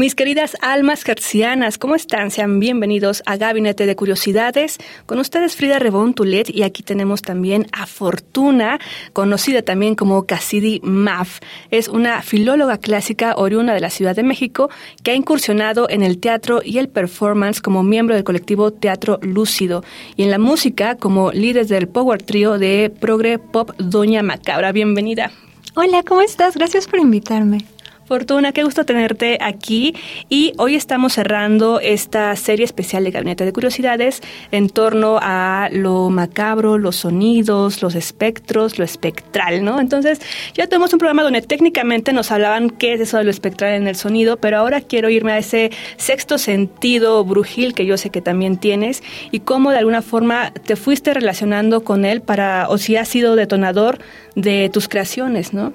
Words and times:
Mis 0.00 0.14
queridas 0.14 0.56
almas 0.62 1.04
gercianas, 1.04 1.76
¿cómo 1.76 1.94
están? 1.94 2.30
Sean 2.30 2.58
bienvenidos 2.58 3.22
a 3.26 3.36
Gabinete 3.36 3.84
de 3.84 3.96
Curiosidades. 3.96 4.78
Con 5.04 5.18
ustedes 5.18 5.56
Frida 5.56 5.78
Rebón 5.78 6.14
Tulet 6.14 6.48
y 6.48 6.62
aquí 6.62 6.82
tenemos 6.82 7.20
también 7.20 7.66
a 7.72 7.84
Fortuna, 7.84 8.80
conocida 9.12 9.60
también 9.60 9.96
como 9.96 10.24
Cassidy 10.24 10.80
Maff. 10.82 11.40
Es 11.70 11.88
una 11.88 12.22
filóloga 12.22 12.78
clásica 12.78 13.34
oriunda 13.36 13.74
de 13.74 13.80
la 13.80 13.90
Ciudad 13.90 14.16
de 14.16 14.22
México 14.22 14.70
que 15.02 15.10
ha 15.10 15.14
incursionado 15.14 15.86
en 15.90 16.02
el 16.02 16.18
teatro 16.18 16.62
y 16.64 16.78
el 16.78 16.88
performance 16.88 17.60
como 17.60 17.82
miembro 17.82 18.14
del 18.14 18.24
colectivo 18.24 18.72
Teatro 18.72 19.18
Lúcido 19.20 19.84
y 20.16 20.22
en 20.22 20.30
la 20.30 20.38
música 20.38 20.94
como 20.94 21.30
líder 21.30 21.66
del 21.66 21.88
power 21.88 22.22
trio 22.22 22.56
de 22.56 22.90
progre 23.00 23.38
pop 23.38 23.72
Doña 23.76 24.22
Macabra. 24.22 24.72
Bienvenida. 24.72 25.30
Hola, 25.74 26.02
¿cómo 26.04 26.22
estás? 26.22 26.54
Gracias 26.54 26.86
por 26.86 27.00
invitarme. 27.00 27.66
Fortuna, 28.10 28.50
qué 28.50 28.64
gusto 28.64 28.84
tenerte 28.84 29.38
aquí. 29.40 29.94
Y 30.28 30.52
hoy 30.56 30.74
estamos 30.74 31.12
cerrando 31.12 31.78
esta 31.78 32.34
serie 32.34 32.64
especial 32.64 33.04
de 33.04 33.12
Gabinete 33.12 33.44
de 33.44 33.52
Curiosidades 33.52 34.20
en 34.50 34.68
torno 34.68 35.20
a 35.22 35.68
lo 35.70 36.10
macabro, 36.10 36.76
los 36.76 36.96
sonidos, 36.96 37.82
los 37.82 37.94
espectros, 37.94 38.80
lo 38.80 38.84
espectral, 38.84 39.62
¿no? 39.62 39.78
Entonces, 39.78 40.20
ya 40.54 40.66
tenemos 40.66 40.92
un 40.92 40.98
programa 40.98 41.22
donde 41.22 41.40
técnicamente 41.40 42.12
nos 42.12 42.32
hablaban 42.32 42.70
qué 42.70 42.94
es 42.94 43.00
eso 43.00 43.16
de 43.16 43.22
lo 43.22 43.30
espectral 43.30 43.74
en 43.74 43.86
el 43.86 43.94
sonido, 43.94 44.38
pero 44.38 44.58
ahora 44.58 44.80
quiero 44.80 45.08
irme 45.08 45.30
a 45.30 45.38
ese 45.38 45.70
sexto 45.96 46.36
sentido 46.36 47.24
brujil 47.24 47.74
que 47.74 47.86
yo 47.86 47.96
sé 47.96 48.10
que 48.10 48.20
también 48.20 48.56
tienes 48.56 49.04
y 49.30 49.38
cómo 49.38 49.70
de 49.70 49.78
alguna 49.78 50.02
forma 50.02 50.50
te 50.50 50.74
fuiste 50.74 51.14
relacionando 51.14 51.84
con 51.84 52.04
él 52.04 52.22
para, 52.22 52.70
o 52.70 52.76
si 52.76 52.96
ha 52.96 53.04
sido 53.04 53.36
detonador 53.36 54.00
de 54.34 54.68
tus 54.68 54.88
creaciones, 54.88 55.52
¿no? 55.52 55.72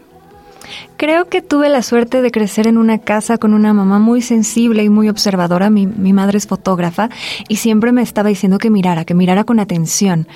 Creo 0.97 1.25
que 1.25 1.41
tuve 1.41 1.69
la 1.69 1.81
suerte 1.81 2.21
de 2.21 2.31
crecer 2.31 2.67
en 2.67 2.77
una 2.77 2.99
casa 2.99 3.37
con 3.37 3.53
una 3.53 3.73
mamá 3.73 3.99
muy 3.99 4.21
sensible 4.21 4.83
y 4.83 4.89
muy 4.89 5.09
observadora. 5.09 5.69
Mi, 5.69 5.85
madre 6.13 6.37
es 6.37 6.47
fotógrafa 6.47 7.09
y 7.47 7.57
siempre 7.57 7.91
me 7.91 8.01
estaba 8.01 8.29
diciendo 8.29 8.57
que 8.57 8.69
mirara, 8.69 9.05
que 9.05 9.13
mirara 9.13 9.43
con 9.43 9.59
atención. 9.59 10.27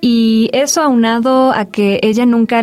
Y 0.00 0.50
eso 0.52 0.82
aunado 0.82 1.52
a 1.52 1.64
que 1.64 2.00
ella 2.02 2.26
nunca 2.26 2.62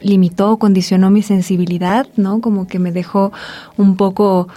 limitó 0.00 0.52
o 0.52 0.58
condicionó 0.58 1.10
mi 1.10 1.22
sensibilidad, 1.22 2.06
¿no? 2.16 2.40
Como 2.40 2.66
que 2.66 2.78
me 2.78 2.92
dejó 2.92 3.32
un 3.76 3.96
poco 3.96 4.48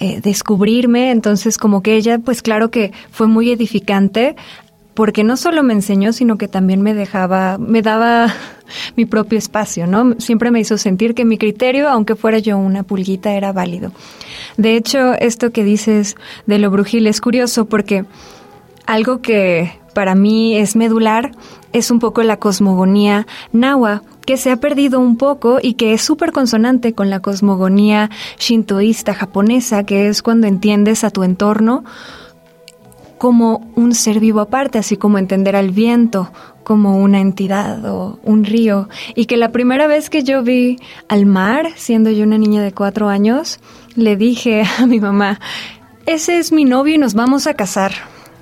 eh, 0.00 0.20
descubrirme, 0.20 1.12
entonces 1.12 1.58
como 1.58 1.80
que 1.80 1.94
ella, 1.94 2.18
pues 2.18 2.42
claro 2.42 2.72
que 2.72 2.92
fue 3.12 3.28
muy 3.28 3.52
edificante, 3.52 4.34
porque 4.94 5.24
no 5.24 5.36
solo 5.36 5.62
me 5.62 5.72
enseñó, 5.72 6.12
sino 6.12 6.36
que 6.36 6.48
también 6.48 6.82
me 6.82 6.94
dejaba, 6.94 7.58
me 7.58 7.82
daba 7.82 8.32
mi 8.96 9.06
propio 9.06 9.38
espacio, 9.38 9.86
¿no? 9.86 10.14
Siempre 10.18 10.50
me 10.50 10.60
hizo 10.60 10.78
sentir 10.78 11.14
que 11.14 11.24
mi 11.24 11.38
criterio, 11.38 11.88
aunque 11.88 12.16
fuera 12.16 12.38
yo 12.38 12.58
una 12.58 12.82
pulguita, 12.82 13.32
era 13.32 13.52
válido. 13.52 13.92
De 14.56 14.76
hecho, 14.76 15.14
esto 15.14 15.50
que 15.50 15.64
dices 15.64 16.16
de 16.46 16.58
lo 16.58 16.70
brujil 16.70 17.06
es 17.06 17.20
curioso 17.20 17.66
porque 17.66 18.04
algo 18.86 19.22
que 19.22 19.72
para 19.94 20.14
mí 20.14 20.56
es 20.56 20.76
medular 20.76 21.32
es 21.72 21.90
un 21.90 21.98
poco 21.98 22.22
la 22.22 22.38
cosmogonía 22.38 23.26
nahua, 23.52 24.02
que 24.26 24.36
se 24.36 24.50
ha 24.50 24.56
perdido 24.56 25.00
un 25.00 25.16
poco 25.16 25.58
y 25.60 25.74
que 25.74 25.94
es 25.94 26.02
súper 26.02 26.32
consonante 26.32 26.92
con 26.92 27.10
la 27.10 27.20
cosmogonía 27.20 28.10
shintoísta 28.38 29.14
japonesa, 29.14 29.84
que 29.84 30.08
es 30.08 30.22
cuando 30.22 30.46
entiendes 30.46 31.02
a 31.04 31.10
tu 31.10 31.24
entorno 31.24 31.84
como 33.22 33.70
un 33.76 33.94
ser 33.94 34.18
vivo 34.18 34.40
aparte, 34.40 34.80
así 34.80 34.96
como 34.96 35.16
entender 35.16 35.54
al 35.54 35.70
viento 35.70 36.32
como 36.64 36.98
una 36.98 37.20
entidad 37.20 37.84
o 37.84 38.18
un 38.24 38.44
río. 38.44 38.88
Y 39.14 39.26
que 39.26 39.36
la 39.36 39.52
primera 39.52 39.86
vez 39.86 40.10
que 40.10 40.24
yo 40.24 40.42
vi 40.42 40.80
al 41.06 41.24
mar, 41.24 41.68
siendo 41.76 42.10
yo 42.10 42.24
una 42.24 42.36
niña 42.36 42.64
de 42.64 42.72
cuatro 42.72 43.08
años, 43.08 43.60
le 43.94 44.16
dije 44.16 44.64
a 44.78 44.86
mi 44.86 44.98
mamá, 44.98 45.38
ese 46.04 46.38
es 46.38 46.50
mi 46.50 46.64
novio 46.64 46.96
y 46.96 46.98
nos 46.98 47.14
vamos 47.14 47.46
a 47.46 47.54
casar. 47.54 47.92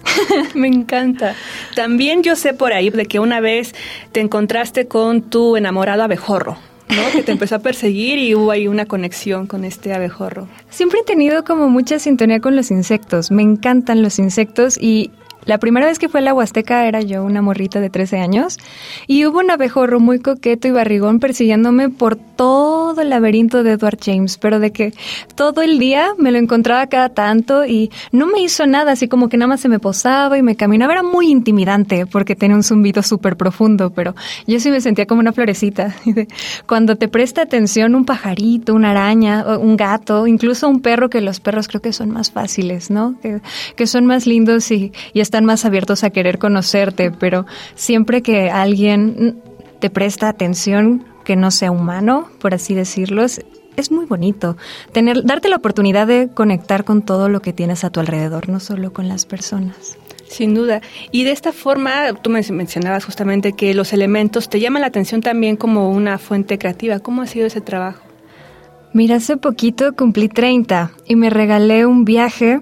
Me 0.54 0.68
encanta. 0.68 1.34
También 1.76 2.22
yo 2.22 2.34
sé 2.34 2.54
por 2.54 2.72
ahí 2.72 2.88
de 2.88 3.04
que 3.04 3.20
una 3.20 3.40
vez 3.40 3.74
te 4.12 4.20
encontraste 4.20 4.88
con 4.88 5.20
tu 5.20 5.58
enamorado 5.58 6.04
abejorro. 6.04 6.56
¿No? 6.90 7.10
Que 7.12 7.22
te 7.22 7.32
empezó 7.32 7.56
a 7.56 7.58
perseguir 7.60 8.18
y 8.18 8.34
hubo 8.34 8.50
ahí 8.50 8.68
una 8.68 8.86
conexión 8.86 9.46
con 9.46 9.64
este 9.64 9.92
abejorro. 9.92 10.48
Siempre 10.70 11.00
he 11.00 11.04
tenido 11.04 11.44
como 11.44 11.68
mucha 11.68 11.98
sintonía 11.98 12.40
con 12.40 12.56
los 12.56 12.70
insectos. 12.70 13.30
Me 13.30 13.42
encantan 13.42 14.02
los 14.02 14.18
insectos 14.18 14.78
y 14.80 15.10
la 15.44 15.58
primera 15.58 15.86
vez 15.86 15.98
que 15.98 16.08
fue 16.08 16.20
a 16.20 16.22
la 16.22 16.34
Huasteca 16.34 16.86
era 16.86 17.00
yo 17.00 17.24
una 17.24 17.42
morrita 17.42 17.80
de 17.80 17.90
13 17.90 18.18
años 18.18 18.58
y 19.06 19.24
hubo 19.26 19.38
un 19.40 19.50
abejorro 19.50 20.00
muy 20.00 20.20
coqueto 20.20 20.68
y 20.68 20.70
barrigón 20.70 21.18
persiguiéndome 21.20 21.88
por 21.88 22.16
todo 22.16 23.00
el 23.00 23.10
laberinto 23.10 23.62
de 23.62 23.72
Edward 23.72 23.98
James, 24.02 24.38
pero 24.38 24.60
de 24.60 24.72
que 24.72 24.92
todo 25.34 25.62
el 25.62 25.78
día 25.78 26.14
me 26.18 26.30
lo 26.32 26.38
encontraba 26.38 26.86
cada 26.86 27.10
tanto 27.10 27.66
y 27.66 27.90
no 28.12 28.26
me 28.26 28.40
hizo 28.40 28.66
nada, 28.66 28.92
así 28.92 29.08
como 29.08 29.28
que 29.28 29.36
nada 29.36 29.48
más 29.48 29.60
se 29.60 29.68
me 29.68 29.78
posaba 29.78 30.38
y 30.38 30.42
me 30.42 30.56
caminaba. 30.56 30.92
Era 30.92 31.02
muy 31.02 31.30
intimidante 31.30 32.06
porque 32.06 32.36
tenía 32.36 32.56
un 32.56 32.62
zumbido 32.62 33.02
súper 33.02 33.36
profundo, 33.36 33.90
pero 33.90 34.14
yo 34.46 34.60
sí 34.60 34.70
me 34.70 34.80
sentía 34.80 35.06
como 35.06 35.20
una 35.20 35.32
florecita. 35.32 35.94
Cuando 36.66 36.96
te 36.96 37.08
presta 37.08 37.42
atención 37.42 37.94
un 37.94 38.04
pajarito, 38.04 38.74
una 38.74 38.90
araña, 38.90 39.44
un 39.58 39.76
gato, 39.76 40.26
incluso 40.26 40.68
un 40.68 40.80
perro, 40.80 41.10
que 41.10 41.20
los 41.20 41.40
perros 41.40 41.68
creo 41.68 41.80
que 41.80 41.92
son 41.92 42.10
más 42.10 42.30
fáciles, 42.30 42.90
¿no? 42.90 43.14
Que, 43.20 43.86
son 43.86 44.06
más 44.06 44.26
lindos 44.26 44.70
y, 44.70 44.92
y 45.14 45.20
están 45.30 45.44
más 45.44 45.64
abiertos 45.64 46.02
a 46.02 46.10
querer 46.10 46.38
conocerte, 46.38 47.12
pero 47.12 47.46
siempre 47.76 48.20
que 48.20 48.50
alguien 48.50 49.40
te 49.78 49.88
presta 49.88 50.28
atención 50.28 51.04
que 51.24 51.36
no 51.36 51.52
sea 51.52 51.70
humano, 51.70 52.28
por 52.40 52.52
así 52.52 52.74
decirlo, 52.74 53.22
es, 53.22 53.40
muy 53.90 54.04
bonito 54.04 54.58
tener 54.92 55.24
darte 55.24 55.48
la 55.48 55.56
oportunidad 55.56 56.06
de 56.06 56.28
conectar 56.34 56.84
con 56.84 57.00
todo 57.00 57.30
lo 57.30 57.40
que 57.40 57.52
tienes 57.52 57.84
a 57.84 57.90
tu 57.90 58.00
alrededor, 58.00 58.48
no 58.48 58.58
solo 58.58 58.92
con 58.92 59.08
las 59.08 59.24
personas. 59.24 59.96
Sin 60.28 60.52
duda. 60.52 60.80
Y 61.12 61.22
de 61.22 61.30
esta 61.30 61.52
forma, 61.52 62.12
tú 62.20 62.28
me 62.28 62.42
mencionabas 62.50 63.04
justamente 63.04 63.52
que 63.52 63.72
los 63.72 63.92
elementos 63.92 64.48
te 64.48 64.58
llaman 64.58 64.82
la 64.82 64.88
atención 64.88 65.22
también 65.22 65.56
como 65.56 65.90
una 65.90 66.18
fuente 66.18 66.58
creativa. 66.58 66.98
¿Cómo 66.98 67.22
ha 67.22 67.26
sido 67.26 67.46
ese 67.46 67.60
trabajo? 67.60 68.02
Mira, 68.92 69.16
hace 69.16 69.36
poquito 69.36 69.94
cumplí 69.94 70.28
30 70.28 70.90
y 71.06 71.14
me 71.14 71.30
regalé 71.30 71.86
un 71.86 72.04
viaje 72.04 72.60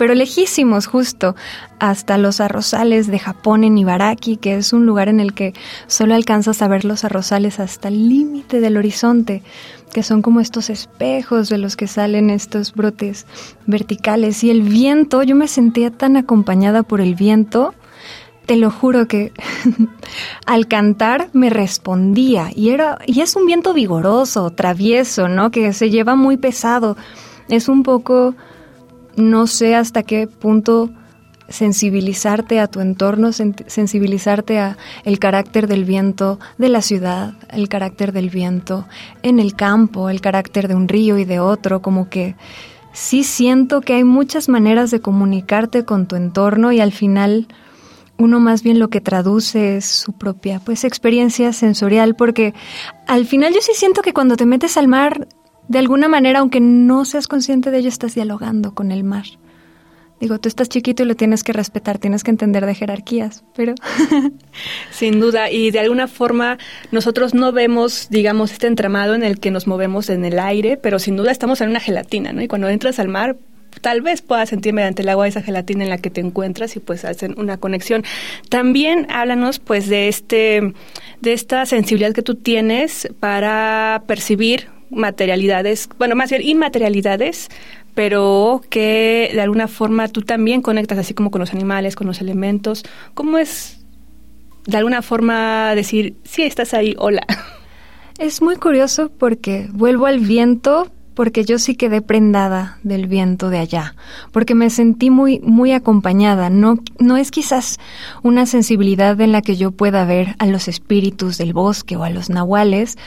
pero 0.00 0.14
lejísimos 0.14 0.86
justo, 0.86 1.36
hasta 1.78 2.16
los 2.16 2.40
arrozales 2.40 3.06
de 3.06 3.18
Japón 3.18 3.64
en 3.64 3.76
Ibaraki, 3.76 4.38
que 4.38 4.54
es 4.54 4.72
un 4.72 4.86
lugar 4.86 5.10
en 5.10 5.20
el 5.20 5.34
que 5.34 5.52
solo 5.88 6.14
alcanzas 6.14 6.62
a 6.62 6.68
ver 6.68 6.86
los 6.86 7.04
arrozales 7.04 7.60
hasta 7.60 7.88
el 7.88 8.08
límite 8.08 8.60
del 8.60 8.78
horizonte, 8.78 9.42
que 9.92 10.02
son 10.02 10.22
como 10.22 10.40
estos 10.40 10.70
espejos 10.70 11.50
de 11.50 11.58
los 11.58 11.76
que 11.76 11.86
salen 11.86 12.30
estos 12.30 12.72
brotes 12.72 13.26
verticales. 13.66 14.42
Y 14.42 14.48
el 14.48 14.62
viento, 14.62 15.22
yo 15.22 15.36
me 15.36 15.48
sentía 15.48 15.90
tan 15.90 16.16
acompañada 16.16 16.82
por 16.82 17.02
el 17.02 17.14
viento, 17.14 17.74
te 18.46 18.56
lo 18.56 18.70
juro 18.70 19.06
que 19.06 19.34
al 20.46 20.66
cantar 20.66 21.28
me 21.34 21.50
respondía 21.50 22.48
y 22.56 22.70
era 22.70 22.96
y 23.04 23.20
es 23.20 23.36
un 23.36 23.44
viento 23.44 23.74
vigoroso, 23.74 24.48
travieso, 24.48 25.28
¿no? 25.28 25.50
Que 25.50 25.74
se 25.74 25.90
lleva 25.90 26.14
muy 26.14 26.38
pesado. 26.38 26.96
Es 27.50 27.68
un 27.68 27.82
poco 27.82 28.34
no 29.16 29.46
sé 29.46 29.74
hasta 29.74 30.02
qué 30.02 30.26
punto 30.26 30.90
sensibilizarte 31.50 32.60
a 32.60 32.68
tu 32.68 32.80
entorno, 32.80 33.32
sensibilizarte 33.32 34.60
a 34.60 34.78
el 35.04 35.18
carácter 35.18 35.66
del 35.66 35.84
viento 35.84 36.38
de 36.58 36.68
la 36.68 36.80
ciudad, 36.80 37.34
el 37.50 37.68
carácter 37.68 38.12
del 38.12 38.30
viento 38.30 38.86
en 39.22 39.40
el 39.40 39.54
campo, 39.54 40.08
el 40.10 40.20
carácter 40.20 40.68
de 40.68 40.76
un 40.76 40.88
río 40.88 41.18
y 41.18 41.24
de 41.24 41.40
otro, 41.40 41.82
como 41.82 42.08
que 42.08 42.36
sí 42.92 43.24
siento 43.24 43.80
que 43.80 43.94
hay 43.94 44.04
muchas 44.04 44.48
maneras 44.48 44.90
de 44.92 45.00
comunicarte 45.00 45.84
con 45.84 46.06
tu 46.06 46.16
entorno 46.16 46.72
y 46.72 46.80
al 46.80 46.92
final 46.92 47.48
uno 48.16 48.38
más 48.38 48.62
bien 48.62 48.78
lo 48.78 48.88
que 48.88 49.00
traduce 49.00 49.76
es 49.76 49.86
su 49.86 50.12
propia 50.12 50.60
pues 50.60 50.84
experiencia 50.84 51.52
sensorial 51.52 52.14
porque 52.14 52.54
al 53.06 53.26
final 53.26 53.54
yo 53.54 53.60
sí 53.60 53.72
siento 53.74 54.02
que 54.02 54.12
cuando 54.12 54.36
te 54.36 54.46
metes 54.46 54.76
al 54.76 54.88
mar 54.88 55.26
de 55.70 55.78
alguna 55.78 56.08
manera, 56.08 56.40
aunque 56.40 56.58
no 56.58 57.04
seas 57.04 57.28
consciente 57.28 57.70
de 57.70 57.78
ello, 57.78 57.88
estás 57.88 58.16
dialogando 58.16 58.74
con 58.74 58.90
el 58.90 59.04
mar. 59.04 59.26
Digo, 60.18 60.40
tú 60.40 60.48
estás 60.48 60.68
chiquito 60.68 61.04
y 61.04 61.06
lo 61.06 61.14
tienes 61.14 61.44
que 61.44 61.52
respetar, 61.52 61.98
tienes 61.98 62.24
que 62.24 62.32
entender 62.32 62.66
de 62.66 62.74
jerarquías, 62.74 63.44
pero... 63.54 63.76
Sin 64.90 65.20
duda, 65.20 65.48
y 65.48 65.70
de 65.70 65.78
alguna 65.78 66.08
forma 66.08 66.58
nosotros 66.90 67.34
no 67.34 67.52
vemos, 67.52 68.08
digamos, 68.10 68.50
este 68.50 68.66
entramado 68.66 69.14
en 69.14 69.22
el 69.22 69.38
que 69.38 69.52
nos 69.52 69.68
movemos 69.68 70.10
en 70.10 70.24
el 70.24 70.40
aire, 70.40 70.76
pero 70.76 70.98
sin 70.98 71.14
duda 71.14 71.30
estamos 71.30 71.60
en 71.60 71.70
una 71.70 71.78
gelatina, 71.78 72.32
¿no? 72.32 72.42
Y 72.42 72.48
cuando 72.48 72.68
entras 72.68 72.98
al 72.98 73.06
mar, 73.06 73.36
tal 73.80 74.02
vez 74.02 74.22
puedas 74.22 74.48
sentir 74.48 74.74
mediante 74.74 75.02
el 75.02 75.08
agua 75.08 75.28
esa 75.28 75.40
gelatina 75.40 75.84
en 75.84 75.90
la 75.90 75.98
que 75.98 76.10
te 76.10 76.20
encuentras 76.20 76.74
y 76.74 76.80
pues 76.80 77.04
hacen 77.04 77.36
una 77.38 77.58
conexión. 77.58 78.02
También 78.48 79.06
háblanos 79.08 79.60
pues 79.60 79.88
de 79.88 80.08
este 80.08 80.74
de 81.20 81.32
esta 81.32 81.64
sensibilidad 81.64 82.12
que 82.12 82.22
tú 82.22 82.34
tienes 82.34 83.08
para 83.20 84.02
percibir 84.08 84.79
materialidades, 84.90 85.88
bueno, 85.98 86.16
más 86.16 86.30
bien 86.30 86.42
inmaterialidades 86.42 87.48
pero 87.94 88.62
que 88.70 89.30
de 89.32 89.40
alguna 89.40 89.68
forma 89.68 90.08
tú 90.08 90.22
también 90.22 90.62
conectas 90.62 90.98
así 90.98 91.14
como 91.14 91.30
con 91.30 91.40
los 91.40 91.52
animales, 91.52 91.96
con 91.96 92.06
los 92.06 92.20
elementos. 92.20 92.84
¿Cómo 93.14 93.38
es 93.38 93.84
de 94.66 94.76
alguna 94.76 95.02
forma 95.02 95.74
decir, 95.74 96.14
sí, 96.24 96.42
estás 96.42 96.74
ahí, 96.74 96.94
hola? 96.98 97.26
Es 98.18 98.42
muy 98.42 98.56
curioso 98.56 99.10
porque 99.18 99.68
vuelvo 99.72 100.04
al 100.04 100.18
viento 100.18 100.92
porque 101.14 101.46
yo 101.46 101.58
sí 101.58 101.74
quedé 101.74 102.02
prendada 102.02 102.78
del 102.82 103.06
viento 103.06 103.48
de 103.48 103.58
allá, 103.58 103.94
porque 104.30 104.54
me 104.54 104.68
sentí 104.68 105.08
muy 105.08 105.40
muy 105.40 105.72
acompañada. 105.72 106.50
No 106.50 106.76
no 106.98 107.16
es 107.16 107.30
quizás 107.30 107.78
una 108.22 108.44
sensibilidad 108.44 109.18
en 109.22 109.32
la 109.32 109.40
que 109.40 109.56
yo 109.56 109.70
pueda 109.70 110.04
ver 110.04 110.34
a 110.38 110.44
los 110.44 110.68
espíritus 110.68 111.38
del 111.38 111.54
bosque 111.54 111.96
o 111.96 112.04
a 112.04 112.10
los 112.10 112.28
nahuales, 112.28 112.98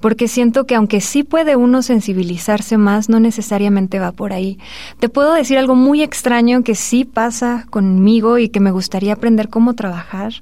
porque 0.00 0.28
siento 0.28 0.64
que 0.64 0.74
aunque 0.74 1.00
sí 1.00 1.22
puede 1.22 1.56
uno 1.56 1.82
sensibilizarse 1.82 2.78
más, 2.78 3.08
no 3.08 3.20
necesariamente 3.20 3.98
va 3.98 4.12
por 4.12 4.32
ahí. 4.32 4.58
Te 4.98 5.08
puedo 5.08 5.34
decir 5.34 5.58
algo 5.58 5.76
muy 5.76 6.02
extraño 6.02 6.62
que 6.62 6.74
sí 6.74 7.04
pasa 7.04 7.66
conmigo 7.70 8.38
y 8.38 8.48
que 8.48 8.60
me 8.60 8.70
gustaría 8.70 9.12
aprender 9.12 9.48
cómo 9.48 9.74
trabajar, 9.74 10.32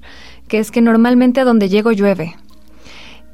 que 0.47 0.59
es 0.59 0.71
que 0.71 0.81
normalmente 0.81 1.41
a 1.41 1.45
donde 1.45 1.69
llego 1.69 1.91
llueve. 1.91 2.35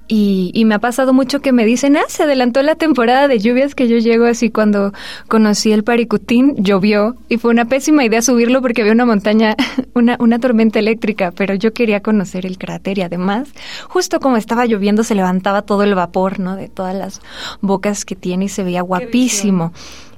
Y, 0.08 0.52
y, 0.54 0.66
me 0.66 0.76
ha 0.76 0.80
pasado 0.80 1.14
mucho 1.14 1.40
que 1.40 1.52
me 1.52 1.66
dicen, 1.66 1.98
ah, 1.98 2.04
se 2.08 2.24
adelantó 2.24 2.62
la 2.62 2.76
temporada 2.76 3.28
de 3.28 3.40
lluvias 3.40 3.74
que 3.74 3.88
yo 3.88 3.98
llego 3.98 4.26
así 4.26 4.52
cuando 4.52 4.94
conocí 5.28 5.72
el 5.72 5.84
Paricutín, 5.84 6.54
llovió 6.58 7.16
y 7.28 7.38
fue 7.38 7.50
una 7.50 7.66
pésima 7.66 8.06
idea 8.06 8.22
subirlo 8.22 8.62
porque 8.62 8.82
había 8.82 8.94
una 8.94 9.06
montaña, 9.06 9.56
una, 9.96 10.16
una 10.20 10.38
tormenta 10.38 10.78
eléctrica, 10.78 11.32
pero 11.32 11.56
yo 11.56 11.74
quería 11.74 12.02
conocer 12.02 12.46
el 12.46 12.60
cráter 12.60 13.00
y 13.00 13.02
además, 13.02 13.50
justo 13.90 14.20
como 14.20 14.38
estaba 14.38 14.68
lloviendo, 14.68 15.04
se 15.04 15.16
levantaba 15.16 15.64
todo 15.64 15.82
el 15.82 15.96
vapor, 15.96 16.40
¿no? 16.40 16.56
De 16.56 16.70
todas 16.70 16.94
las 16.94 17.22
bocas 17.62 18.06
que 18.06 18.16
tiene 18.16 18.46
y 18.46 18.50
se 18.50 18.64
veía 18.64 18.82
guapísimo. 18.82 19.74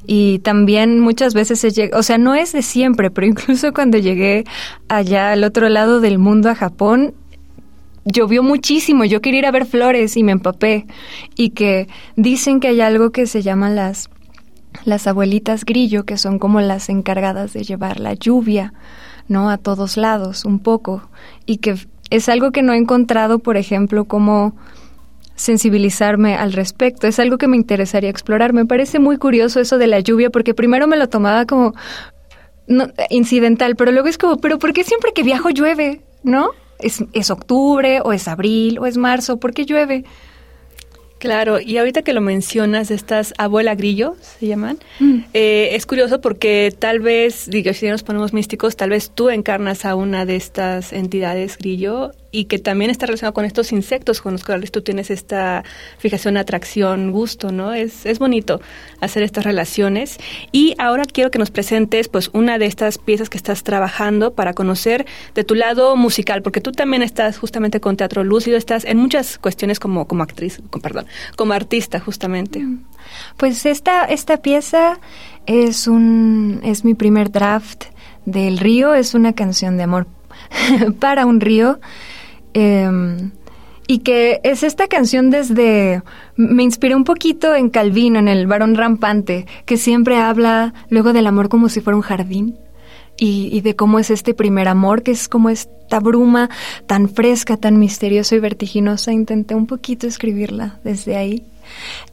Y 0.06 0.40
también 0.40 1.00
muchas 1.00 1.33
veces 1.33 1.60
se 1.60 1.72
llega, 1.72 1.98
o 1.98 2.04
sea, 2.04 2.18
no 2.18 2.33
es 2.36 2.54
de 2.54 2.62
siempre, 2.62 3.12
pero 3.12 3.28
incluso 3.28 3.74
cuando 3.74 3.98
llegué 3.98 4.45
allá 4.88 5.31
al 5.31 5.44
otro 5.44 5.69
lado 5.69 6.00
del 6.00 6.18
mundo, 6.18 6.50
a 6.50 6.56
Japón, 6.56 7.13
llovió 8.12 8.44
muchísimo, 8.44 9.06
yo 9.06 9.21
quería 9.21 9.39
ir 9.39 9.45
a 9.45 9.51
ver 9.51 9.65
flores 9.65 10.18
y 10.18 10.24
me 10.24 10.31
empapé. 10.31 10.86
Y 11.36 11.51
que 11.51 11.88
dicen 12.15 12.59
que 12.59 12.69
hay 12.69 12.81
algo 12.81 13.12
que 13.12 13.27
se 13.27 13.42
llama 13.42 13.69
las, 13.69 14.09
las 14.86 15.07
abuelitas 15.07 15.65
grillo, 15.65 16.06
que 16.06 16.18
son 16.18 16.39
como 16.39 16.62
las 16.62 16.89
encargadas 16.89 17.54
de 17.54 17.63
llevar 17.63 18.00
la 18.00 18.13
lluvia, 18.13 18.74
¿no? 19.27 19.50
A 19.50 19.57
todos 19.57 19.98
lados, 19.98 20.45
un 20.45 20.59
poco. 20.59 21.09
Y 21.45 21.57
que 21.57 21.75
es 22.09 22.30
algo 22.30 22.51
que 22.51 22.62
no 22.62 22.74
he 22.74 22.77
encontrado, 22.77 23.39
por 23.39 23.57
ejemplo, 23.57 24.06
como 24.06 24.56
sensibilizarme 25.36 26.36
al 26.36 26.54
respecto. 26.54 27.07
Es 27.07 27.19
algo 27.19 27.38
que 27.38 27.48
me 27.48 27.57
interesaría 27.57 28.09
explorar. 28.09 28.54
Me 28.54 28.65
parece 28.65 29.00
muy 29.00 29.18
curioso 29.18 29.59
eso 29.59 29.77
de 29.77 29.88
la 29.88 30.00
lluvia, 30.00 30.30
porque 30.30 30.54
primero 30.54 30.88
me 30.88 30.98
lo 30.98 31.07
tomaba 31.09 31.45
como 31.45 31.74
incidental, 33.09 33.75
pero 33.75 33.92
luego 33.92 34.07
es 34.07 34.18
como, 34.18 34.38
pero 34.38 34.59
¿por 34.59 34.74
qué 34.74 34.83
siempre 34.83 35.13
que 35.13 35.24
viajo 35.24 35.50
llueve? 35.50 36.01
¿No? 36.24 36.50
¿Es, 36.79 37.03
¿Es 37.13 37.31
octubre 37.31 38.01
o 38.03 38.13
es 38.13 38.27
abril 38.27 38.79
o 38.79 38.85
es 38.85 38.97
marzo? 38.97 39.38
¿Por 39.38 39.53
qué 39.53 39.65
llueve? 39.65 40.03
Claro, 41.19 41.59
y 41.59 41.77
ahorita 41.77 42.03
que 42.03 42.13
lo 42.13 42.21
mencionas, 42.21 42.91
estas 42.91 43.33
abuela 43.39 43.74
grillo 43.74 44.15
se 44.21 44.45
llaman, 44.45 44.77
mm. 45.00 45.18
eh, 45.33 45.69
es 45.74 45.88
curioso 45.88 46.21
porque 46.21 46.71
tal 46.77 47.00
vez, 47.00 47.50
digo, 47.50 47.74
si 47.74 47.88
nos 47.88 48.03
ponemos 48.03 48.33
místicos, 48.33 48.75
tal 48.75 48.91
vez 48.91 49.09
tú 49.09 49.29
encarnas 49.29 49.85
a 49.85 49.95
una 49.95 50.25
de 50.25 50.35
estas 50.35 50.94
entidades 50.94 51.57
grillo 51.57 52.12
y 52.38 52.45
que 52.45 52.60
también 52.60 52.92
está 52.92 53.07
relacionado 53.07 53.34
con 53.34 53.45
estos 53.45 53.72
insectos 53.72 54.22
con 54.22 54.34
los 54.34 54.44
cuales 54.44 54.72
tú 54.72 54.84
tienes 54.84 55.10
esta 55.10 55.63
fijación, 55.98 56.38
atracción, 56.38 57.12
gusto, 57.12 57.51
¿no? 57.51 57.74
Es, 57.74 58.06
es 58.06 58.19
bonito 58.19 58.62
hacer 59.01 59.24
estas 59.24 59.44
relaciones. 59.44 60.18
Y 60.51 60.75
ahora 60.78 61.06
quiero 61.12 61.31
que 61.31 61.39
nos 61.39 61.50
presentes 61.50 62.10
pues 62.10 62.30
una 62.34 62.60
de 62.60 62.68
estas 62.68 63.00
piezas 63.00 63.31
que 63.31 63.38
estás 63.38 63.63
trabajando 63.63 64.36
para 64.36 64.54
conocer 64.54 65.07
de 65.34 65.44
tu 65.44 65.56
lado 65.56 65.95
musical, 65.95 66.44
porque 66.44 66.62
tú 66.62 66.72
también 66.72 67.01
estás 67.01 67.39
justamente 67.39 67.80
con 67.80 67.98
Teatro 67.98 68.24
Lúcido, 68.24 68.56
estás 68.56 68.86
en 68.86 69.00
muchas 69.00 69.40
cuestiones 69.40 69.80
como, 69.80 70.07
como 70.07 70.22
actriz, 70.22 70.62
perdón, 70.83 71.07
como 71.38 71.54
artista 71.54 72.00
justamente. 72.00 72.60
Mm. 72.60 72.83
Pues 73.38 73.66
esta, 73.66 74.06
esta 74.06 74.38
pieza 74.44 75.00
es 75.48 75.88
un, 75.88 76.62
es 76.63 76.86
mi 76.86 76.94
primer 76.94 77.31
draft 77.31 77.86
del 78.25 78.60
río, 78.60 78.94
es 78.94 79.16
una 79.16 79.33
canción 79.33 79.75
de 79.78 79.83
amor 79.83 80.06
para 81.00 81.25
un 81.25 81.42
río 81.42 81.80
Em, 82.59 83.30
y 83.86 84.00
que 84.00 84.42
es 84.44 84.63
esta 84.63 84.88
canción 84.88 85.30
desde... 85.30 86.01
Me 86.36 86.63
inspiré 86.63 86.95
un 86.95 87.04
poquito 87.04 87.54
en 87.54 87.69
Calvino, 87.69 88.18
en 88.18 88.27
el 88.27 88.48
varón 88.48 88.74
rampante, 88.74 89.45
que 89.65 89.77
siempre 89.77 90.18
habla 90.18 90.74
luego 90.89 91.13
del 91.13 91.27
amor 91.27 91.50
como 91.50 91.69
si 91.69 91.81
fuera 91.81 91.95
un 91.95 92.01
jardín. 92.01 92.57
Y, 93.19 93.50
y, 93.51 93.62
de 93.62 93.75
cómo 93.75 94.00
es 94.00 94.09
este 94.09 94.33
primer 94.33 94.68
amor, 94.68 95.04
que 95.04 95.12
es 95.12 95.27
como 95.27 95.50
esta 95.50 96.00
bruma 96.00 96.50
tan 96.88 97.09
fresca, 97.09 97.57
tan 97.57 97.77
misteriosa 97.77 98.36
y 98.36 98.39
vertiginosa. 98.39 99.12
Intenté 99.12 99.54
un 99.54 99.68
poquito 99.68 100.07
escribirla 100.07 100.80
desde 100.83 101.15
ahí. 101.15 101.45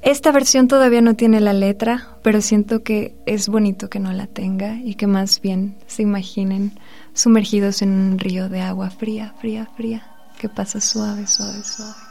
Esta 0.02 0.30
versión 0.30 0.68
todavía 0.68 1.00
no 1.00 1.14
tiene 1.14 1.40
la 1.40 1.54
letra, 1.54 2.08
pero 2.22 2.42
siento 2.42 2.82
que 2.82 3.14
es 3.24 3.48
bonito 3.48 3.88
que 3.88 3.98
no 3.98 4.12
la 4.12 4.26
tenga 4.26 4.76
y 4.76 4.94
que 4.94 5.06
más 5.06 5.40
bien 5.40 5.76
se 5.86 6.02
imaginen 6.02 6.72
sumergidos 7.14 7.80
en 7.80 7.90
un 7.90 8.18
río 8.18 8.50
de 8.50 8.60
agua 8.60 8.90
fría, 8.90 9.34
fría, 9.40 9.68
fría 9.76 10.13
que 10.38 10.48
pasa 10.48 10.80
suave, 10.80 11.26
suave, 11.26 11.62
suave. 11.64 12.03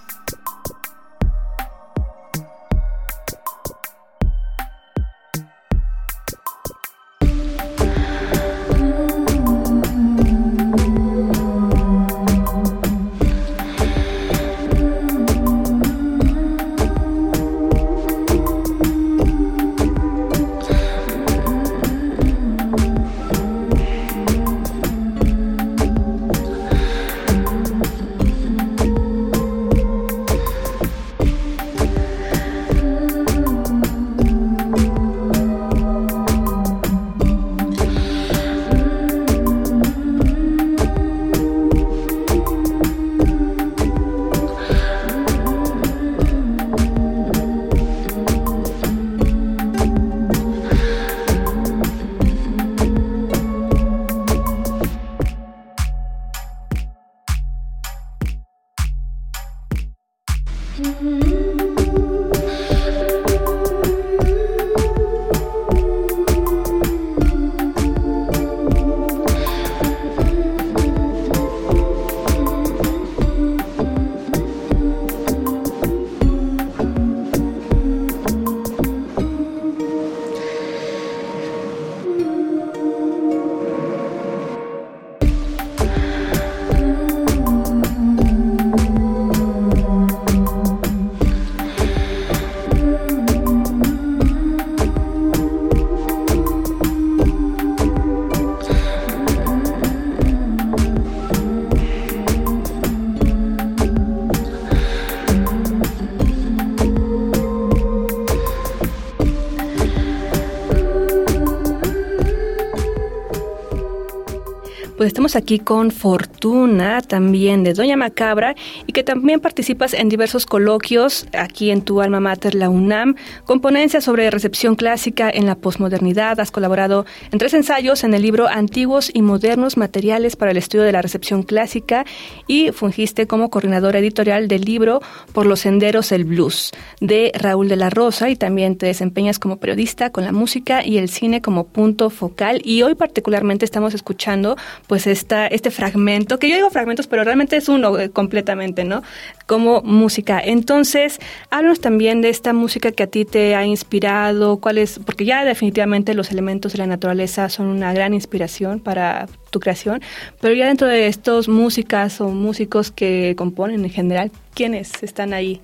Pues 115.04 115.10
estamos 115.10 115.36
aquí 115.36 115.60
con 115.60 115.92
Fortuna, 115.92 117.02
también 117.02 117.66
de 117.66 117.74
Doña 117.74 117.98
Macabra, 117.98 118.56
y 118.88 118.94
que 118.94 119.04
también 119.04 119.42
participas 119.42 119.94
en 119.94 120.07
diversos 120.07 120.45
coloquios 120.45 121.28
aquí 121.38 121.72
en 121.72 121.81
tu 121.81 122.00
alma 122.00 122.22
mater, 122.22 122.56
la 122.56 122.69
UNAM, 122.69 123.16
con 123.44 123.60
ponencias 123.60 124.06
sobre 124.06 124.31
recepción 124.31 124.76
clásica 124.76 125.30
en 125.30 125.45
la 125.45 125.56
posmodernidad. 125.56 126.40
Has 126.40 126.52
colaborado 126.52 127.06
en 127.33 127.38
tres 127.38 127.54
ensayos 127.54 128.06
en 128.06 128.14
el 128.14 128.22
libro 128.22 128.48
Antiguos 128.48 129.12
y 129.14 129.22
Modernos 129.24 129.76
Materiales 129.76 130.38
para 130.38 130.52
el 130.52 130.57
Estudio 130.57 130.86
de 130.86 130.94
la 130.94 131.02
Recepción 131.02 131.44
Clásica 131.44 132.06
y 132.48 132.72
fungiste 132.72 133.28
como 133.28 133.50
coordinadora 133.50 134.00
editorial 134.00 134.48
del 134.48 134.62
libro 134.62 135.02
Por 135.33 135.48
los 135.48 135.60
Senderos 135.60 136.14
el 136.14 136.24
Blues 136.24 136.72
de 137.02 137.33
Raúl 137.36 137.68
de 137.68 137.76
la 137.76 137.90
Rosa 137.90 138.30
y 138.30 138.38
también 138.38 138.78
te 138.78 138.86
desempeñas 138.86 139.38
como 139.38 139.57
periodista 139.57 140.12
con 140.12 140.24
la 140.24 140.31
música 140.31 140.86
y 140.86 140.98
el 140.98 141.10
cine 141.10 141.42
como 141.42 141.66
punto 141.66 142.10
focal. 142.10 142.62
Y 142.64 142.83
hoy 142.83 142.95
particularmente 142.95 143.66
estamos 143.66 143.94
escuchando 143.94 144.56
pues 144.94 145.07
esta, 145.07 145.47
este 145.47 145.71
fragmento, 145.71 146.38
que 146.38 146.47
yo 146.47 146.56
digo 146.56 146.69
fragmentos, 146.69 147.07
pero 147.07 147.23
realmente 147.23 147.57
es 147.57 147.68
uno 147.68 147.97
eh, 147.97 148.12
completamente, 148.12 148.83
¿no? 148.83 149.02
Como 149.47 149.81
música. 149.81 150.40
Entonces, 150.40 151.18
háblanos 151.50 151.80
también 151.80 152.21
de 152.21 152.30
esta 152.30 152.54
música 152.54 152.92
que 152.92 153.02
a 153.02 153.07
ti 153.07 153.26
te 153.26 153.56
ha 153.56 153.66
inspirado, 153.66 154.57
cuál 154.57 154.78
es, 154.78 155.00
porque 155.04 155.26
ya 155.26 155.45
definitivamente 155.45 156.14
los 156.14 156.30
elementos 156.30 156.73
de 156.73 156.78
la 156.78 156.85
naturaleza 156.85 157.50
son 157.50 157.69
una 157.69 157.92
gran 157.92 158.14
inspiración 158.14 158.80
para 158.80 159.26
tu 159.50 159.59
creación, 159.59 160.00
pero 160.40 160.54
ya 160.54 160.68
dentro 160.68 160.88
de 160.88 161.07
estos 161.07 161.50
músicas 161.50 162.21
o 162.21 162.28
músicos 162.28 162.92
que 162.92 163.33
componen 163.35 163.85
en 163.85 163.90
general, 163.90 164.30
¿quiénes 164.54 165.02
están 165.02 165.33
ahí? 165.33 165.59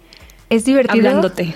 Es 0.50 0.66
divertido. 0.66 1.08
Hablándote 1.08 1.54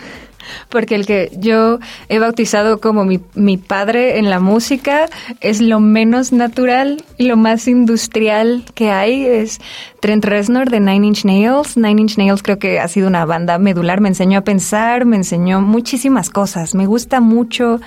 porque 0.70 0.96
el 0.96 1.06
que 1.06 1.32
yo 1.38 1.80
he 2.10 2.20
bautizado 2.20 2.80
como 2.80 3.06
mi, 3.06 3.20
mi, 3.36 3.58
padre 3.58 4.18
en 4.18 4.30
la 4.30 4.40
música 4.40 5.06
es 5.40 5.62
lo 5.62 5.80
menos 5.80 6.32
natural 6.32 7.04
y 7.18 7.26
lo 7.26 7.38
más 7.38 7.68
industrial 7.68 8.64
que 8.74 8.92
hay. 8.92 9.26
Es 9.26 9.60
Trent 10.00 10.26
Reznor 10.26 10.70
de 10.70 10.80
Nine 10.80 11.08
Inch 11.08 11.26
Nails. 11.26 11.78
Nine 11.78 12.02
Inch 12.02 12.18
Nails 12.18 12.44
creo 12.44 12.60
que 12.60 12.80
ha 12.80 12.88
sido 12.88 13.08
una 13.08 13.26
banda 13.26 13.58
medular. 13.58 14.02
Me 14.02 14.10
enseñó 14.10 14.40
a 14.40 14.44
pensar, 14.44 15.06
me 15.06 15.16
enseñó 15.16 15.62
muchísimas 15.62 16.30
cosas. 16.30 16.76
Me 16.76 16.86
gusta 16.86 17.20
mucho. 17.22 17.80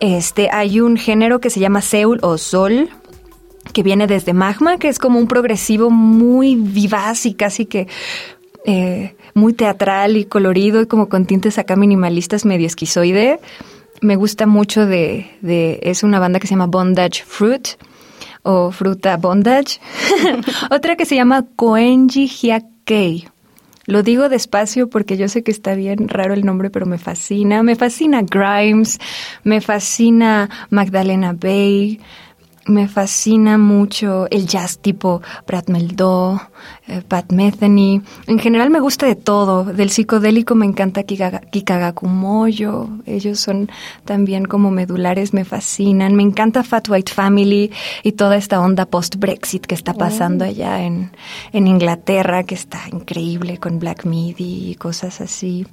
Este, 0.00 0.48
hay 0.52 0.80
un 0.80 0.96
género 0.96 1.40
que 1.40 1.50
se 1.50 1.60
llama 1.60 1.82
Seul 1.82 2.20
o 2.22 2.38
Sol, 2.38 2.88
que 3.72 3.82
viene 3.82 4.06
desde 4.06 4.32
Magma, 4.32 4.78
que 4.78 4.88
es 4.88 4.98
como 4.98 5.18
un 5.18 5.26
progresivo 5.26 5.90
muy 5.90 6.56
vivaz 6.56 7.26
y 7.26 7.34
casi 7.34 7.66
que 7.66 7.88
eh, 8.70 9.14
muy 9.32 9.54
teatral 9.54 10.18
y 10.18 10.26
colorido 10.26 10.82
y 10.82 10.86
como 10.86 11.08
con 11.08 11.24
tintes 11.24 11.56
acá 11.56 11.74
minimalistas 11.74 12.44
medio 12.44 12.66
esquizoide. 12.66 13.40
Me 14.02 14.14
gusta 14.16 14.46
mucho 14.46 14.84
de, 14.84 15.30
de 15.40 15.80
es 15.82 16.02
una 16.02 16.18
banda 16.18 16.38
que 16.38 16.46
se 16.46 16.52
llama 16.52 16.66
Bondage 16.66 17.24
Fruit 17.24 17.66
o 18.42 18.70
Fruta 18.70 19.16
Bondage. 19.16 19.80
Otra 20.70 20.96
que 20.96 21.06
se 21.06 21.16
llama 21.16 21.46
Koenji 21.56 22.26
Hyakei. 22.26 23.26
Lo 23.86 24.02
digo 24.02 24.28
despacio 24.28 24.90
porque 24.90 25.16
yo 25.16 25.28
sé 25.28 25.42
que 25.42 25.50
está 25.50 25.74
bien 25.74 26.06
raro 26.06 26.34
el 26.34 26.44
nombre, 26.44 26.68
pero 26.68 26.84
me 26.84 26.98
fascina. 26.98 27.62
Me 27.62 27.74
fascina 27.74 28.20
Grimes, 28.20 28.98
me 29.44 29.62
fascina 29.62 30.50
Magdalena 30.68 31.32
Bay, 31.32 32.00
me 32.68 32.88
fascina 32.88 33.58
mucho 33.58 34.26
el 34.30 34.46
jazz 34.46 34.78
tipo 34.78 35.22
Brad 35.46 35.68
Meldó, 35.68 36.40
eh, 36.86 37.02
Pat 37.06 37.32
Metheny. 37.32 38.02
En 38.26 38.38
general 38.38 38.70
me 38.70 38.80
gusta 38.80 39.06
de 39.06 39.16
todo. 39.16 39.64
Del 39.64 39.90
psicodélico 39.90 40.54
me 40.54 40.66
encanta 40.66 41.02
Kikagakumoyo. 41.02 42.88
Ellos 43.06 43.40
son 43.40 43.70
también 44.04 44.44
como 44.44 44.70
medulares, 44.70 45.32
me 45.32 45.44
fascinan. 45.44 46.14
Me 46.14 46.22
encanta 46.22 46.62
Fat 46.62 46.88
White 46.88 47.12
Family 47.12 47.72
y 48.02 48.12
toda 48.12 48.36
esta 48.36 48.60
onda 48.60 48.86
post-Brexit 48.86 49.66
que 49.66 49.74
está 49.74 49.94
pasando 49.94 50.44
oh. 50.44 50.48
allá 50.48 50.82
en, 50.82 51.10
en 51.52 51.66
Inglaterra, 51.66 52.44
que 52.44 52.54
está 52.54 52.80
increíble 52.92 53.58
con 53.58 53.78
Black 53.78 54.04
Midi 54.04 54.70
y 54.70 54.74
cosas 54.74 55.20
así. 55.20 55.66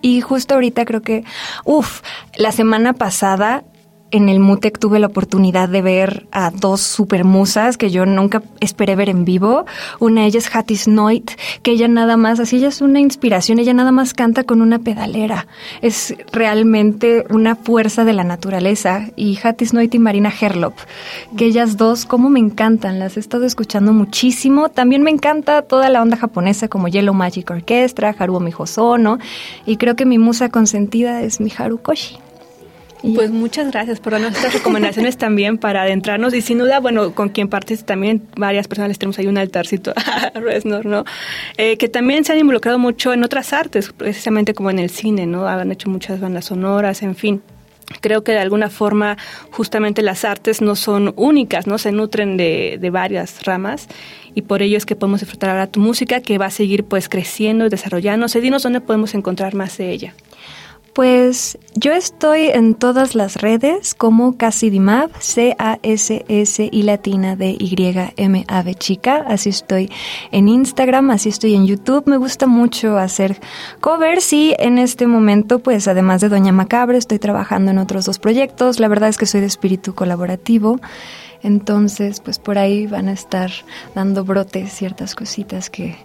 Y 0.00 0.20
justo 0.20 0.54
ahorita 0.54 0.84
creo 0.84 1.02
que, 1.02 1.24
uff, 1.64 2.02
la 2.36 2.52
semana 2.52 2.92
pasada 2.92 3.64
en 4.10 4.28
el 4.28 4.40
MUTEC 4.40 4.78
tuve 4.78 4.98
la 4.98 5.08
oportunidad 5.08 5.68
de 5.68 5.82
ver 5.82 6.26
a 6.32 6.50
dos 6.50 6.80
super 6.80 7.24
musas 7.24 7.76
que 7.76 7.90
yo 7.90 8.06
nunca 8.06 8.42
esperé 8.60 8.96
ver 8.96 9.08
en 9.08 9.24
vivo. 9.24 9.66
Una 9.98 10.22
de 10.22 10.28
ellas 10.28 10.46
es 10.46 10.54
Hattie 10.54 10.78
Noit, 10.86 11.32
que 11.62 11.72
ella 11.72 11.88
nada 11.88 12.16
más, 12.16 12.40
así 12.40 12.56
ella 12.56 12.68
es 12.68 12.80
una 12.80 13.00
inspiración, 13.00 13.58
ella 13.58 13.74
nada 13.74 13.92
más 13.92 14.14
canta 14.14 14.44
con 14.44 14.62
una 14.62 14.78
pedalera. 14.78 15.46
Es 15.82 16.14
realmente 16.32 17.24
una 17.30 17.56
fuerza 17.56 18.04
de 18.04 18.12
la 18.12 18.24
naturaleza. 18.24 19.08
Y 19.16 19.38
Hattie 19.42 19.68
Noit 19.72 19.94
y 19.94 19.98
Marina 19.98 20.32
Herlop, 20.40 20.74
que 21.36 21.46
ellas 21.46 21.76
dos, 21.76 22.06
como 22.06 22.30
me 22.30 22.40
encantan, 22.40 22.98
las 22.98 23.16
he 23.16 23.20
estado 23.20 23.44
escuchando 23.44 23.92
muchísimo. 23.92 24.68
También 24.68 25.02
me 25.02 25.10
encanta 25.10 25.62
toda 25.62 25.88
la 25.88 26.02
onda 26.02 26.16
japonesa 26.16 26.68
como 26.68 26.88
Yellow 26.88 27.14
Magic 27.14 27.50
Orchestra, 27.50 28.14
Haruo 28.18 28.40
Mihosono, 28.40 29.18
y 29.66 29.76
creo 29.76 29.96
que 29.96 30.06
mi 30.06 30.18
musa 30.18 30.48
consentida 30.48 31.22
es 31.22 31.40
mi 31.40 31.52
Harukoshi. 31.56 32.27
Pues 33.02 33.30
muchas 33.30 33.70
gracias 33.70 34.00
por 34.00 34.12
darnos 34.12 34.34
estas 34.34 34.54
recomendaciones 34.54 35.16
también 35.18 35.58
para 35.58 35.82
adentrarnos 35.82 36.34
y 36.34 36.40
sin 36.40 36.58
duda, 36.58 36.80
bueno, 36.80 37.14
con 37.14 37.28
quien 37.28 37.48
partes 37.48 37.84
también 37.84 38.26
varias 38.36 38.66
personas 38.66 38.98
tenemos 38.98 39.18
ahí 39.18 39.26
un 39.26 39.38
altarcito 39.38 39.92
a 40.34 40.38
Resnor, 40.38 40.86
¿no? 40.86 41.04
Eh, 41.56 41.76
que 41.76 41.88
también 41.88 42.24
se 42.24 42.32
han 42.32 42.38
involucrado 42.38 42.78
mucho 42.78 43.12
en 43.12 43.22
otras 43.22 43.52
artes, 43.52 43.92
precisamente 43.92 44.54
como 44.54 44.70
en 44.70 44.78
el 44.78 44.90
cine, 44.90 45.26
¿no? 45.26 45.46
Han 45.46 45.70
hecho 45.70 45.88
muchas 45.88 46.20
bandas 46.20 46.46
sonoras, 46.46 47.02
en 47.02 47.14
fin. 47.14 47.42
Creo 48.00 48.22
que 48.22 48.32
de 48.32 48.38
alguna 48.38 48.68
forma 48.68 49.16
justamente 49.50 50.02
las 50.02 50.24
artes 50.24 50.60
no 50.60 50.76
son 50.76 51.14
únicas, 51.16 51.66
¿no? 51.66 51.78
Se 51.78 51.90
nutren 51.90 52.36
de, 52.36 52.76
de 52.78 52.90
varias 52.90 53.44
ramas 53.44 53.88
y 54.34 54.42
por 54.42 54.60
ello 54.60 54.76
es 54.76 54.84
que 54.84 54.94
podemos 54.94 55.20
disfrutar 55.20 55.50
ahora 55.50 55.68
tu 55.68 55.80
música 55.80 56.20
que 56.20 56.36
va 56.36 56.46
a 56.46 56.50
seguir 56.50 56.84
pues 56.84 57.08
creciendo 57.08 57.64
y 57.64 57.70
desarrollándose. 57.70 58.42
Dinos 58.42 58.62
dónde 58.62 58.82
podemos 58.82 59.14
encontrar 59.14 59.54
más 59.54 59.78
de 59.78 59.90
ella. 59.90 60.14
Pues 60.98 61.58
yo 61.76 61.92
estoy 61.92 62.48
en 62.48 62.74
todas 62.74 63.14
las 63.14 63.36
redes 63.36 63.94
como 63.94 64.36
Casidimab, 64.36 65.10
C-A-S-S 65.20 66.68
y 66.72 66.82
latina 66.82 67.36
de 67.36 67.50
Y-M-A-V 67.50 68.74
chica. 68.74 69.24
Así 69.28 69.50
estoy 69.50 69.92
en 70.32 70.48
Instagram, 70.48 71.12
así 71.12 71.28
estoy 71.28 71.54
en 71.54 71.68
YouTube. 71.68 72.08
Me 72.08 72.16
gusta 72.16 72.48
mucho 72.48 72.98
hacer 72.98 73.38
covers 73.78 74.32
y 74.32 74.56
en 74.58 74.78
este 74.78 75.06
momento, 75.06 75.60
pues 75.60 75.86
además 75.86 76.20
de 76.20 76.30
Doña 76.30 76.50
Macabre, 76.50 76.98
estoy 76.98 77.20
trabajando 77.20 77.70
en 77.70 77.78
otros 77.78 78.04
dos 78.04 78.18
proyectos. 78.18 78.80
La 78.80 78.88
verdad 78.88 79.08
es 79.08 79.18
que 79.18 79.26
soy 79.26 79.40
de 79.40 79.46
espíritu 79.46 79.94
colaborativo. 79.94 80.80
Entonces, 81.44 82.18
pues 82.18 82.40
por 82.40 82.58
ahí 82.58 82.88
van 82.88 83.06
a 83.06 83.12
estar 83.12 83.52
dando 83.94 84.24
brotes 84.24 84.72
ciertas 84.72 85.14
cositas 85.14 85.70
que 85.70 85.96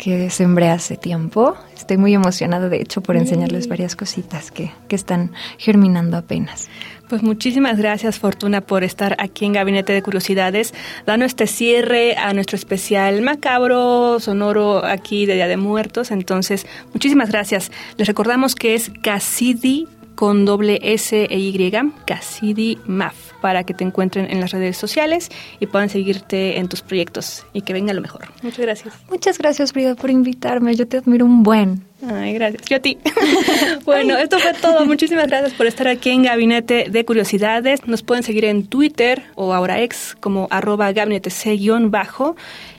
que 0.00 0.30
sembré 0.30 0.70
hace 0.70 0.96
tiempo. 0.96 1.54
Estoy 1.76 1.98
muy 1.98 2.14
emocionada, 2.14 2.70
de 2.70 2.80
hecho, 2.80 3.02
por 3.02 3.16
enseñarles 3.16 3.68
varias 3.68 3.96
cositas 3.96 4.50
que, 4.50 4.72
que 4.88 4.96
están 4.96 5.30
germinando 5.58 6.16
apenas. 6.16 6.70
Pues 7.10 7.22
muchísimas 7.22 7.76
gracias, 7.76 8.18
Fortuna, 8.18 8.62
por 8.62 8.82
estar 8.82 9.14
aquí 9.18 9.44
en 9.44 9.52
Gabinete 9.52 9.92
de 9.92 10.00
Curiosidades, 10.00 10.72
dando 11.04 11.26
este 11.26 11.46
cierre 11.46 12.16
a 12.16 12.32
nuestro 12.32 12.56
especial 12.56 13.20
macabro, 13.20 14.20
sonoro 14.20 14.82
aquí 14.86 15.26
de 15.26 15.34
Día 15.34 15.48
de 15.48 15.58
Muertos. 15.58 16.12
Entonces, 16.12 16.66
muchísimas 16.94 17.30
gracias. 17.30 17.70
Les 17.98 18.08
recordamos 18.08 18.54
que 18.54 18.74
es 18.74 18.90
Cassidy 19.02 19.86
con 20.14 20.44
doble 20.44 20.78
S 20.82 21.26
e 21.30 21.38
Y, 21.38 21.72
Cassidy 22.06 22.78
Maf, 22.86 23.32
para 23.40 23.64
que 23.64 23.74
te 23.74 23.84
encuentren 23.84 24.30
en 24.30 24.40
las 24.40 24.50
redes 24.50 24.76
sociales 24.76 25.30
y 25.60 25.66
puedan 25.66 25.88
seguirte 25.88 26.58
en 26.58 26.68
tus 26.68 26.82
proyectos 26.82 27.46
y 27.52 27.62
que 27.62 27.72
venga 27.72 27.92
lo 27.92 28.00
mejor. 28.00 28.28
Muchas 28.42 28.60
gracias. 28.60 28.94
Muchas 29.08 29.38
gracias, 29.38 29.72
Frida, 29.72 29.94
por 29.94 30.10
invitarme. 30.10 30.74
Yo 30.74 30.86
te 30.86 30.98
admiro 30.98 31.24
un 31.24 31.42
buen. 31.42 31.84
Ay, 32.06 32.34
gracias. 32.34 32.62
Yo 32.66 32.76
a 32.76 32.80
ti. 32.80 32.98
bueno, 33.84 34.16
esto 34.16 34.38
fue 34.38 34.54
todo. 34.54 34.86
Muchísimas 34.86 35.26
gracias 35.26 35.52
por 35.54 35.66
estar 35.66 35.88
aquí 35.88 36.10
en 36.10 36.22
Gabinete 36.22 36.86
de 36.90 37.04
Curiosidades. 37.04 37.86
Nos 37.86 38.02
pueden 38.02 38.22
seguir 38.22 38.44
en 38.44 38.66
Twitter 38.66 39.22
o 39.34 39.52
ahora 39.52 39.80
ex 39.82 40.16
como 40.20 40.48
arroba 40.50 40.92
gabinete 40.92 41.30
C-bajo. 41.30 42.36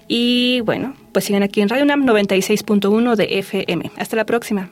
Y 0.07 0.61
bueno, 0.61 0.93
pues 1.11 1.25
sigan 1.25 1.43
aquí 1.43 1.61
en 1.61 1.69
Radio 1.69 1.83
UNAM 1.83 2.05
96.1 2.05 3.15
de 3.15 3.39
FM. 3.39 3.91
Hasta 3.97 4.15
la 4.15 4.25
próxima. 4.25 4.71